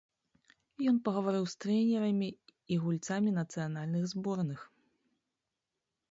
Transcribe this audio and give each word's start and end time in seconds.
Ён 0.91 0.95
пагаварыў 1.07 1.43
з 1.51 1.57
трэнерамі 1.65 2.29
і 2.75 2.77
гульцамі 2.85 3.33
нацыянальных 3.39 4.03
зборных. 4.13 4.59